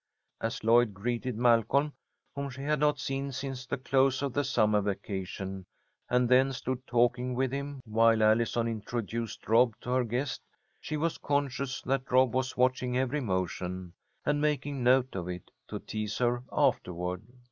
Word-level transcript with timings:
As 0.41 0.63
Lloyd 0.63 0.95
greeted 0.95 1.37
Malcolm, 1.37 1.93
whom 2.33 2.49
she 2.49 2.63
had 2.63 2.79
not 2.79 2.99
seen 2.99 3.31
since 3.31 3.67
the 3.67 3.77
close 3.77 4.23
of 4.23 4.33
the 4.33 4.43
summer 4.43 4.81
vacation, 4.81 5.63
and 6.09 6.27
then 6.27 6.51
stood 6.53 6.87
talking 6.87 7.35
with 7.35 7.51
him 7.51 7.81
while 7.85 8.23
Allison 8.23 8.67
introduced 8.67 9.47
Rob 9.47 9.75
to 9.81 9.91
her 9.91 10.03
guest, 10.03 10.41
she 10.79 10.97
was 10.97 11.19
conscious 11.19 11.83
that 11.83 12.11
Rob 12.11 12.33
was 12.33 12.57
watching 12.57 12.97
every 12.97 13.21
motion, 13.21 13.93
and 14.25 14.41
making 14.41 14.81
note 14.81 15.13
of 15.15 15.27
it, 15.27 15.51
to 15.67 15.77
tease 15.77 16.17
her 16.17 16.41
afterward. 16.51 17.21